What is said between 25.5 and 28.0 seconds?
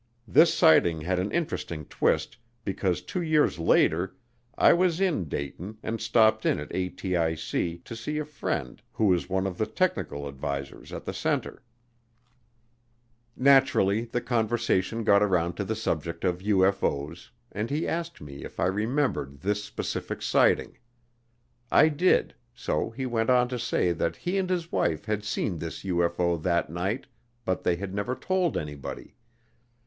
this UFO that night but they had